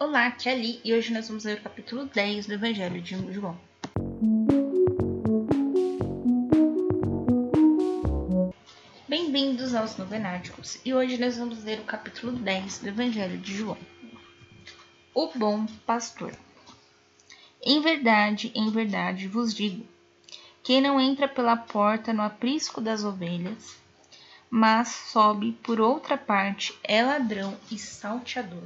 Olá, 0.00 0.28
aqui 0.28 0.48
é 0.48 0.52
Ali 0.52 0.80
e 0.84 0.94
hoje 0.94 1.12
nós 1.12 1.26
vamos 1.26 1.42
ler 1.42 1.58
o 1.58 1.62
capítulo 1.62 2.04
10 2.04 2.46
do 2.46 2.52
Evangelho 2.52 3.02
de 3.02 3.16
João. 3.32 3.58
Bem-vindos 9.08 9.74
aos 9.74 9.96
Novenáticos 9.96 10.78
e 10.84 10.94
hoje 10.94 11.18
nós 11.18 11.36
vamos 11.36 11.64
ler 11.64 11.80
o 11.80 11.82
capítulo 11.82 12.30
10 12.30 12.78
do 12.78 12.88
Evangelho 12.90 13.38
de 13.38 13.56
João. 13.56 13.76
O 15.12 15.32
Bom 15.36 15.66
Pastor. 15.84 16.32
Em 17.60 17.80
verdade, 17.80 18.52
em 18.54 18.70
verdade 18.70 19.26
vos 19.26 19.52
digo: 19.52 19.84
quem 20.62 20.80
não 20.80 21.00
entra 21.00 21.26
pela 21.26 21.56
porta 21.56 22.12
no 22.12 22.22
aprisco 22.22 22.80
das 22.80 23.02
ovelhas, 23.02 23.76
mas 24.48 24.90
sobe 25.10 25.58
por 25.60 25.80
outra 25.80 26.16
parte, 26.16 26.72
é 26.84 27.02
ladrão 27.02 27.58
e 27.68 27.76
salteador. 27.76 28.62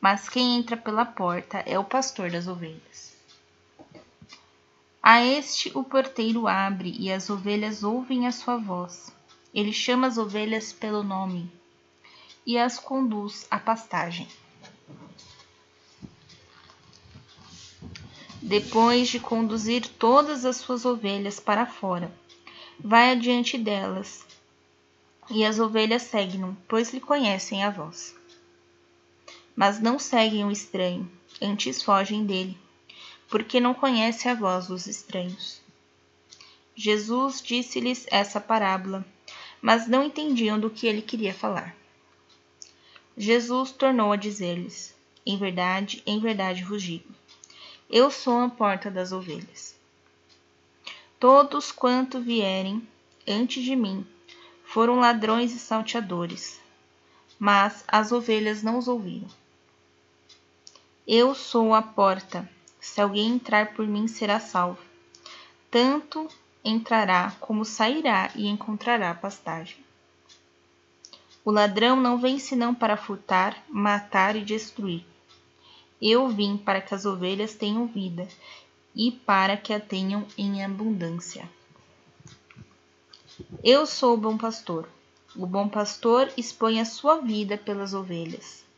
Mas 0.00 0.28
quem 0.28 0.56
entra 0.56 0.76
pela 0.76 1.04
porta 1.04 1.58
é 1.66 1.78
o 1.78 1.84
pastor 1.84 2.30
das 2.30 2.48
ovelhas. 2.48 3.14
A 5.02 5.24
este 5.24 5.70
o 5.74 5.84
porteiro 5.84 6.46
abre 6.46 6.94
e 6.98 7.12
as 7.12 7.28
ovelhas 7.28 7.82
ouvem 7.82 8.26
a 8.26 8.32
sua 8.32 8.56
voz. 8.56 9.12
Ele 9.52 9.72
chama 9.72 10.06
as 10.06 10.16
ovelhas 10.16 10.72
pelo 10.72 11.02
nome 11.02 11.50
e 12.46 12.58
as 12.58 12.78
conduz 12.78 13.46
à 13.50 13.58
pastagem. 13.58 14.26
Depois 18.42 19.08
de 19.08 19.20
conduzir 19.20 19.86
todas 19.86 20.44
as 20.44 20.56
suas 20.56 20.84
ovelhas 20.84 21.38
para 21.38 21.66
fora, 21.66 22.10
vai 22.78 23.12
adiante 23.12 23.58
delas, 23.58 24.26
e 25.28 25.44
as 25.44 25.58
ovelhas 25.58 26.02
seguem-no, 26.02 26.56
pois 26.66 26.92
lhe 26.92 27.00
conhecem 27.00 27.62
a 27.62 27.70
voz. 27.70 28.19
Mas 29.60 29.78
não 29.78 29.98
seguem 29.98 30.42
o 30.46 30.50
estranho, 30.50 31.06
antes 31.38 31.82
fogem 31.82 32.24
dele, 32.24 32.56
porque 33.28 33.60
não 33.60 33.74
conhece 33.74 34.26
a 34.26 34.34
voz 34.34 34.68
dos 34.68 34.86
estranhos. 34.86 35.60
Jesus 36.74 37.42
disse-lhes 37.42 38.06
essa 38.10 38.40
parábola, 38.40 39.04
mas 39.60 39.86
não 39.86 40.02
entendiam 40.02 40.58
do 40.58 40.70
que 40.70 40.86
ele 40.86 41.02
queria 41.02 41.34
falar. 41.34 41.76
Jesus 43.14 43.70
tornou 43.70 44.12
a 44.12 44.16
dizer-lhes: 44.16 44.94
Em 45.26 45.36
verdade, 45.36 46.02
em 46.06 46.18
verdade 46.18 46.64
vos 46.64 46.82
digo, 46.82 47.14
eu 47.90 48.10
sou 48.10 48.38
a 48.38 48.48
porta 48.48 48.90
das 48.90 49.12
ovelhas. 49.12 49.76
Todos 51.18 51.70
quanto 51.70 52.18
vierem 52.18 52.82
antes 53.28 53.62
de 53.62 53.76
mim 53.76 54.06
foram 54.64 54.98
ladrões 54.98 55.52
e 55.52 55.58
salteadores, 55.58 56.58
mas 57.38 57.84
as 57.86 58.10
ovelhas 58.10 58.62
não 58.62 58.78
os 58.78 58.88
ouviram. 58.88 59.28
Eu 61.12 61.34
sou 61.34 61.74
a 61.74 61.82
porta. 61.82 62.48
Se 62.80 63.00
alguém 63.00 63.30
entrar 63.30 63.74
por 63.74 63.84
mim, 63.84 64.06
será 64.06 64.38
salvo. 64.38 64.78
Tanto 65.68 66.28
entrará 66.64 67.32
como 67.40 67.64
sairá 67.64 68.30
e 68.36 68.46
encontrará 68.46 69.12
pastagem. 69.12 69.78
O 71.44 71.50
ladrão 71.50 71.96
não 71.96 72.16
vem 72.16 72.38
senão 72.38 72.72
para 72.72 72.96
furtar, 72.96 73.60
matar 73.68 74.36
e 74.36 74.44
destruir. 74.44 75.04
Eu 76.00 76.28
vim 76.28 76.56
para 76.56 76.80
que 76.80 76.94
as 76.94 77.04
ovelhas 77.04 77.56
tenham 77.56 77.88
vida 77.88 78.28
e 78.94 79.10
para 79.10 79.56
que 79.56 79.72
a 79.72 79.80
tenham 79.80 80.24
em 80.38 80.64
abundância. 80.64 81.50
Eu 83.64 83.84
sou 83.84 84.14
o 84.14 84.16
bom 84.16 84.38
pastor. 84.38 84.88
O 85.34 85.44
bom 85.44 85.68
pastor 85.68 86.32
expõe 86.36 86.78
a 86.80 86.84
sua 86.84 87.16
vida 87.16 87.58
pelas 87.58 87.94
ovelhas. 87.94 88.69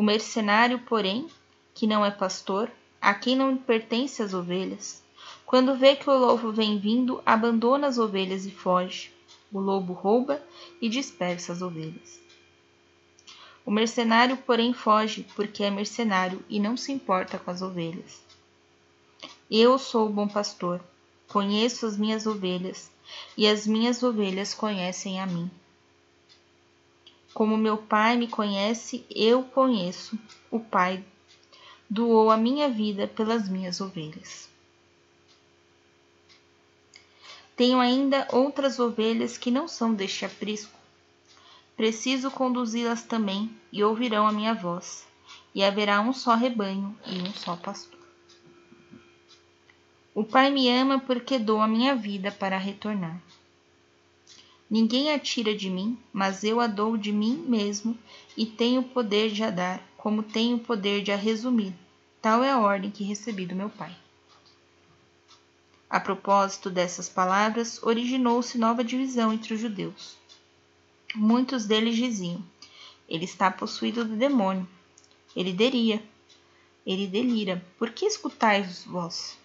O 0.00 0.02
mercenário, 0.02 0.78
porém, 0.78 1.28
que 1.74 1.86
não 1.86 2.02
é 2.02 2.10
pastor, 2.10 2.72
a 2.98 3.12
quem 3.12 3.36
não 3.36 3.54
pertence 3.54 4.22
as 4.22 4.32
ovelhas, 4.32 5.02
quando 5.44 5.76
vê 5.76 5.94
que 5.94 6.08
o 6.08 6.16
lobo 6.16 6.50
vem 6.50 6.78
vindo, 6.78 7.22
abandona 7.26 7.86
as 7.86 7.98
ovelhas 7.98 8.46
e 8.46 8.50
foge. 8.50 9.12
O 9.52 9.60
lobo 9.60 9.92
rouba 9.92 10.42
e 10.80 10.88
dispersa 10.88 11.52
as 11.52 11.60
ovelhas. 11.60 12.18
O 13.62 13.70
mercenário, 13.70 14.38
porém, 14.38 14.72
foge, 14.72 15.26
porque 15.36 15.64
é 15.64 15.70
mercenário 15.70 16.42
e 16.48 16.58
não 16.58 16.78
se 16.78 16.90
importa 16.90 17.38
com 17.38 17.50
as 17.50 17.60
ovelhas. 17.60 18.22
Eu 19.50 19.78
sou 19.78 20.06
o 20.06 20.10
bom 20.10 20.26
pastor, 20.26 20.80
conheço 21.28 21.84
as 21.84 21.98
minhas 21.98 22.26
ovelhas, 22.26 22.90
e 23.36 23.46
as 23.46 23.66
minhas 23.66 24.02
ovelhas 24.02 24.54
conhecem 24.54 25.20
a 25.20 25.26
mim. 25.26 25.50
Como 27.40 27.56
meu 27.56 27.78
Pai 27.78 28.18
me 28.18 28.28
conhece, 28.28 29.02
eu 29.08 29.42
conheço 29.42 30.18
o 30.50 30.60
Pai, 30.60 31.02
doou 31.88 32.30
a 32.30 32.36
minha 32.36 32.68
vida 32.68 33.08
pelas 33.08 33.48
minhas 33.48 33.80
ovelhas. 33.80 34.46
Tenho 37.56 37.80
ainda 37.80 38.28
outras 38.30 38.78
ovelhas 38.78 39.38
que 39.38 39.50
não 39.50 39.66
são 39.66 39.94
deste 39.94 40.26
aprisco. 40.26 40.78
Preciso 41.78 42.30
conduzi-las 42.30 43.04
também, 43.04 43.50
e 43.72 43.82
ouvirão 43.82 44.26
a 44.26 44.32
minha 44.32 44.52
voz, 44.52 45.08
e 45.54 45.64
haverá 45.64 45.98
um 46.02 46.12
só 46.12 46.34
rebanho 46.34 46.94
e 47.06 47.22
um 47.22 47.32
só 47.32 47.56
pastor. 47.56 47.98
O 50.14 50.22
Pai 50.24 50.50
me 50.50 50.68
ama 50.68 51.00
porque 51.00 51.38
dou 51.38 51.62
a 51.62 51.66
minha 51.66 51.94
vida 51.94 52.30
para 52.30 52.58
retornar. 52.58 53.18
Ninguém 54.70 55.12
a 55.12 55.18
tira 55.18 55.52
de 55.52 55.68
mim, 55.68 55.98
mas 56.12 56.44
eu 56.44 56.60
a 56.60 56.68
dou 56.68 56.96
de 56.96 57.10
mim 57.10 57.44
mesmo 57.48 57.98
e 58.36 58.46
tenho 58.46 58.82
o 58.82 58.88
poder 58.88 59.32
de 59.32 59.42
a 59.42 59.50
dar, 59.50 59.82
como 59.96 60.22
tenho 60.22 60.58
o 60.58 60.60
poder 60.60 61.02
de 61.02 61.10
a 61.10 61.16
resumir. 61.16 61.74
Tal 62.22 62.44
é 62.44 62.52
a 62.52 62.60
ordem 62.60 62.88
que 62.88 63.02
recebi 63.02 63.44
do 63.46 63.56
meu 63.56 63.68
Pai. 63.68 63.92
A 65.88 65.98
propósito 65.98 66.70
dessas 66.70 67.08
palavras, 67.08 67.82
originou-se 67.82 68.56
nova 68.56 68.84
divisão 68.84 69.32
entre 69.32 69.54
os 69.54 69.60
judeus. 69.60 70.16
Muitos 71.16 71.66
deles 71.66 71.96
diziam: 71.96 72.40
Ele 73.08 73.24
está 73.24 73.50
possuído 73.50 74.04
do 74.04 74.14
demônio. 74.14 74.68
Ele 75.34 75.52
deria. 75.52 76.00
Ele 76.86 77.08
delira. 77.08 77.60
Por 77.76 77.90
que 77.90 78.06
escutais 78.06 78.84
vós? 78.84 79.36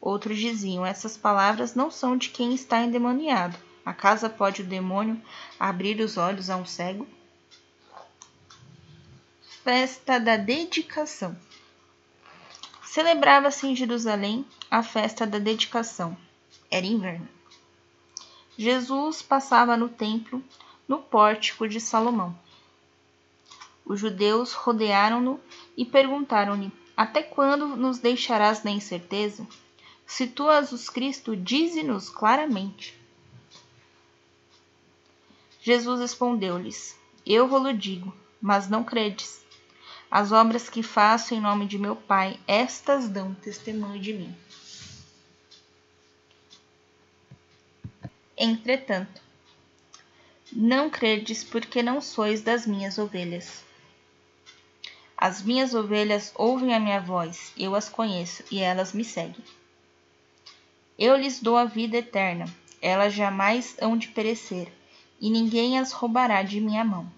Outros 0.00 0.38
diziam: 0.38 0.86
Essas 0.86 1.18
palavras 1.18 1.74
não 1.74 1.90
são 1.90 2.16
de 2.16 2.30
quem 2.30 2.54
está 2.54 2.80
endemoniado. 2.80 3.58
Acaso 3.84 4.28
pode 4.30 4.62
o 4.62 4.66
demônio 4.66 5.20
abrir 5.58 6.00
os 6.00 6.16
olhos 6.16 6.48
a 6.50 6.56
um 6.56 6.64
cego? 6.64 7.06
Festa 9.62 10.18
da 10.18 10.36
Dedicação 10.36 11.36
Celebrava-se 12.92 13.66
em 13.66 13.74
Jerusalém 13.74 14.44
a 14.70 14.82
festa 14.82 15.26
da 15.26 15.38
dedicação. 15.38 16.14
Era 16.70 16.84
inverno. 16.84 17.26
Jesus 18.54 19.22
passava 19.22 19.78
no 19.78 19.88
templo, 19.88 20.44
no 20.86 20.98
pórtico 20.98 21.66
de 21.66 21.80
Salomão. 21.80 22.38
Os 23.82 23.98
judeus 23.98 24.52
rodearam-no 24.52 25.40
e 25.74 25.86
perguntaram-lhe: 25.86 26.70
Até 26.94 27.22
quando 27.22 27.66
nos 27.66 27.98
deixarás 27.98 28.62
na 28.62 28.70
incerteza? 28.70 29.48
Se 30.04 30.26
tu 30.26 30.50
és 30.50 30.70
o 30.70 30.92
Cristo, 30.92 31.34
dize-nos 31.34 32.10
claramente. 32.10 32.94
Jesus 35.64 36.00
respondeu-lhes: 36.00 36.98
Eu 37.24 37.46
vou-lo 37.46 37.72
digo, 37.72 38.12
mas 38.40 38.68
não 38.68 38.82
credes. 38.82 39.40
As 40.10 40.32
obras 40.32 40.68
que 40.68 40.82
faço 40.82 41.34
em 41.34 41.40
nome 41.40 41.66
de 41.66 41.78
meu 41.78 41.94
Pai, 41.94 42.38
estas 42.48 43.08
dão 43.08 43.32
testemunho 43.32 44.00
de 44.00 44.12
mim. 44.12 44.34
Entretanto, 48.36 49.22
não 50.52 50.90
credes 50.90 51.44
porque 51.44 51.80
não 51.80 52.00
sois 52.00 52.42
das 52.42 52.66
minhas 52.66 52.98
ovelhas. 52.98 53.64
As 55.16 55.40
minhas 55.42 55.74
ovelhas 55.74 56.32
ouvem 56.34 56.74
a 56.74 56.80
minha 56.80 57.00
voz, 57.00 57.52
eu 57.56 57.76
as 57.76 57.88
conheço 57.88 58.42
e 58.50 58.58
elas 58.58 58.92
me 58.92 59.04
seguem. 59.04 59.44
Eu 60.98 61.16
lhes 61.16 61.38
dou 61.40 61.56
a 61.56 61.64
vida 61.64 61.98
eterna, 61.98 62.46
elas 62.80 63.14
jamais 63.14 63.76
hão 63.80 63.96
de 63.96 64.08
perecer, 64.08 64.72
e 65.22 65.30
ninguém 65.30 65.78
as 65.78 65.92
roubará 65.92 66.42
de 66.42 66.60
minha 66.60 66.84
mão. 66.84 67.10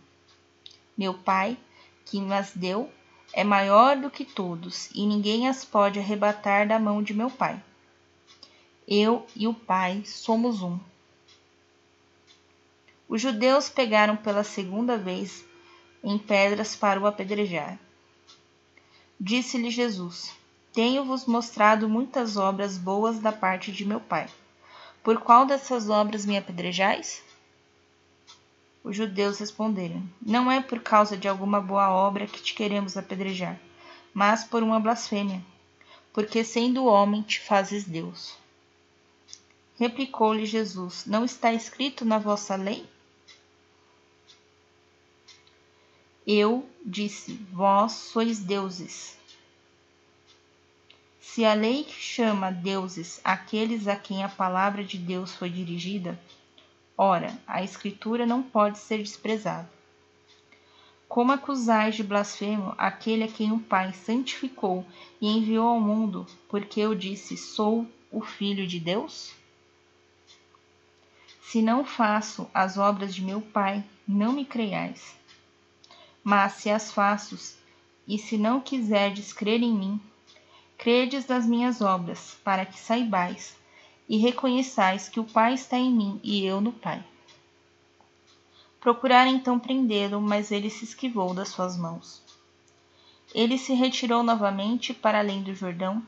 Meu 0.97 1.15
Pai, 1.15 1.57
que 2.05 2.21
as 2.33 2.53
deu, 2.55 2.89
é 3.33 3.43
maior 3.43 3.97
do 3.97 4.11
que 4.11 4.25
todos, 4.25 4.91
e 4.95 5.05
ninguém 5.07 5.49
as 5.49 5.65
pode 5.65 5.99
arrebatar 5.99 6.69
da 6.69 6.79
mão 6.79 7.03
de 7.03 7.13
meu 7.13 7.31
Pai. 7.31 7.61
Eu 8.87 9.27
e 9.35 9.49
o 9.49 9.55
Pai 9.55 10.05
somos 10.05 10.63
um. 10.63 10.79
Os 13.09 13.21
judeus 13.21 13.69
pegaram 13.69 14.17
pela 14.17 14.45
segunda 14.45 14.99
vez 14.99 15.45
em 16.03 16.19
pedras 16.19 16.77
para 16.77 17.01
o 17.01 17.07
apedrejar. 17.07 17.79
Disse-lhe 19.19 19.71
Jesus: 19.71 20.33
tenho-vos 20.75 21.25
mostrado 21.25 21.89
muitas 21.89 22.37
obras 22.37 22.77
boas 22.77 23.21
da 23.21 23.31
parte 23.31 23.71
de 23.71 23.85
meu 23.85 24.01
Pai. 24.01 24.29
Por 25.05 25.21
qual 25.21 25.47
dessas 25.47 25.89
obras 25.89 26.27
me 26.27 26.37
apedrejais? 26.37 27.23
Os 28.85 28.95
judeus 28.95 29.39
responderam: 29.39 30.07
Não 30.21 30.53
é 30.53 30.61
por 30.61 30.81
causa 30.81 31.17
de 31.17 31.27
alguma 31.27 31.59
boa 31.59 31.91
obra 31.91 32.27
que 32.27 32.43
te 32.43 32.53
queremos 32.53 32.99
apedrejar, 32.99 33.59
mas 34.13 34.45
por 34.45 34.63
uma 34.63 34.79
blasfêmia, 34.79 35.43
porque 36.13 36.45
sendo 36.45 36.85
homem 36.85 37.23
te 37.23 37.41
fazes 37.41 37.85
Deus. 37.85 38.37
Replicou-lhe 39.79 40.45
Jesus: 40.45 41.07
Não 41.07 41.25
está 41.25 41.51
escrito 41.55 42.05
na 42.05 42.19
vossa 42.19 42.57
lei? 42.57 42.87
Eu 46.27 46.69
disse: 46.85 47.41
Vós 47.51 47.93
sois 47.93 48.39
deuses. 48.39 49.17
Se 51.21 51.43
a 51.45 51.55
lei 51.55 51.87
chama 51.89 52.53
deuses 52.53 53.19
aqueles 53.25 53.89
a 53.89 53.97
quem 53.97 54.23
a 54.23 54.29
palavra 54.29 54.85
de 54.85 54.99
Deus 54.99 55.35
foi 55.35 55.49
dirigida, 55.49 56.21
Ora, 56.97 57.37
a 57.45 57.63
Escritura 57.63 58.25
não 58.25 58.41
pode 58.41 58.79
ser 58.79 58.99
desprezada. 58.99 59.69
Como 61.09 61.33
acusais 61.33 61.97
de 61.97 62.05
blasfemo 62.05 62.73
aquele 62.79 63.25
a 63.25 63.29
quem 63.29 63.51
o 63.53 63.59
Pai 63.59 63.93
santificou 63.93 64.87
e 65.21 65.29
enviou 65.29 65.67
ao 65.67 65.81
mundo, 65.81 66.25
porque 66.49 66.81
eu 66.81 66.95
disse: 66.95 67.37
Sou 67.37 67.87
o 68.13 68.21
Filho 68.21 68.65
de 68.67 68.79
Deus? 68.79 69.33
Se 71.43 71.61
não 71.61 71.85
faço 71.85 72.49
as 72.55 72.79
obras 72.79 73.15
de 73.15 73.23
meu 73.23 73.41
Pai, 73.41 73.85
não 74.07 74.33
me 74.33 74.45
creiais. 74.45 75.17
Mas 76.23 76.55
se 76.55 76.71
as 76.71 76.93
faço, 76.93 77.59
e 78.07 78.19
se 78.19 78.39
não 78.39 78.61
quiserdes 78.61 79.33
crer 79.33 79.63
em 79.63 79.73
mim, 79.73 80.01
credes 80.79 81.27
nas 81.27 81.45
minhas 81.45 81.81
obras, 81.81 82.37
para 82.45 82.65
que 82.65 82.79
saibais 82.79 83.57
e 84.09 84.17
reconheçais 84.19 85.09
que 85.09 85.19
o 85.19 85.25
Pai 85.25 85.55
está 85.55 85.79
em 85.79 85.91
mim 85.91 86.21
e 86.23 86.45
eu 86.45 86.61
no 86.61 86.73
Pai. 86.73 87.03
Procuraram 88.81 89.31
então 89.31 89.59
prendê-lo, 89.59 90.21
mas 90.21 90.53
ele 90.53 90.69
se 90.69 90.85
esquivou 90.85 91.33
das 91.33 91.49
suas 91.49 91.77
mãos. 91.77 92.23
Ele 93.35 93.57
se 93.57 93.73
retirou 93.73 94.23
novamente 94.23 94.93
para 94.93 95.19
além 95.19 95.43
do 95.43 95.55
Jordão, 95.55 96.03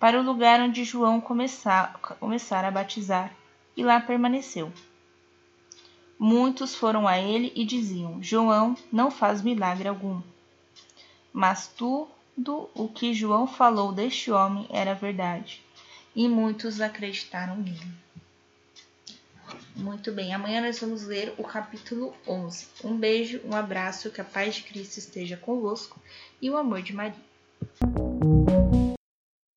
para 0.00 0.18
o 0.18 0.22
lugar 0.22 0.60
onde 0.60 0.82
João 0.82 1.20
começara 1.20 2.68
a 2.68 2.70
batizar, 2.70 3.36
e 3.76 3.84
lá 3.84 4.00
permaneceu. 4.00 4.72
Muitos 6.18 6.74
foram 6.74 7.06
a 7.06 7.18
ele 7.18 7.52
e 7.54 7.64
diziam: 7.64 8.22
João 8.22 8.76
não 8.90 9.10
faz 9.10 9.42
milagre 9.42 9.88
algum. 9.88 10.20
Mas 11.32 11.68
tudo 11.68 12.70
o 12.74 12.88
que 12.88 13.14
João 13.14 13.46
falou 13.46 13.92
deste 13.92 14.30
homem 14.30 14.66
era 14.70 14.94
verdade 14.94 15.62
e 16.14 16.28
muitos 16.28 16.80
acreditaram 16.80 17.56
nele. 17.56 18.02
Muito 19.74 20.12
bem, 20.12 20.34
amanhã 20.34 20.60
nós 20.60 20.78
vamos 20.78 21.02
ler 21.04 21.34
o 21.38 21.44
capítulo 21.44 22.14
11. 22.26 22.66
Um 22.84 22.96
beijo, 22.96 23.40
um 23.44 23.54
abraço, 23.54 24.10
que 24.10 24.20
a 24.20 24.24
paz 24.24 24.56
de 24.56 24.62
Cristo 24.64 24.98
esteja 24.98 25.36
convosco 25.36 26.00
e 26.40 26.50
o 26.50 26.56
amor 26.56 26.82
de 26.82 26.92
Maria. 26.92 28.11